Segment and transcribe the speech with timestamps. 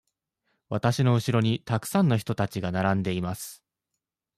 [0.69, 3.63] わたしのうしろにたくさんの人たちが並んでいます。